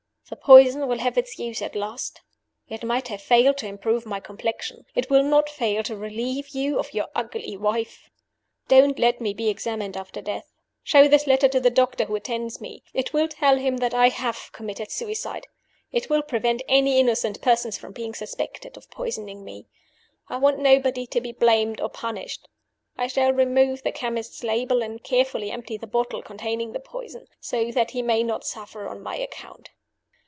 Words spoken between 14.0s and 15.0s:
have committed